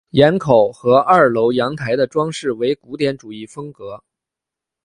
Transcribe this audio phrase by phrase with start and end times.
[0.09, 4.01] 檐口和二楼阳台的装饰为古典主义风格。